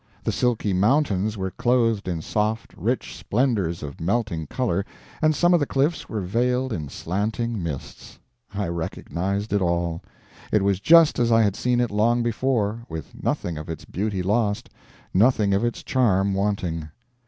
The 0.23 0.31
silky 0.31 0.73
mountains 0.73 1.37
were 1.37 1.51
clothed 1.51 2.07
in 2.07 2.23
soft, 2.23 2.73
rich 2.75 3.15
splendors 3.15 3.83
of 3.83 4.01
melting 4.01 4.47
color, 4.47 4.83
and 5.21 5.35
some 5.35 5.53
of 5.53 5.59
the 5.59 5.67
cliffs 5.67 6.09
were 6.09 6.21
veiled 6.21 6.73
in 6.73 6.89
slanting 6.89 7.61
mists. 7.61 8.17
I 8.51 8.67
recognized 8.69 9.53
it 9.53 9.61
all. 9.61 10.01
It 10.51 10.63
was 10.63 10.79
just 10.79 11.19
as 11.19 11.31
I 11.31 11.43
had 11.43 11.55
seen 11.55 11.79
it 11.79 11.91
long 11.91 12.23
before, 12.23 12.81
with 12.89 13.13
nothing 13.23 13.59
of 13.59 13.69
its 13.69 13.85
beauty 13.85 14.23
lost, 14.23 14.71
nothing 15.13 15.53
of 15.53 15.63
its 15.63 15.83
charm 15.83 16.33
wanting. 16.33 16.89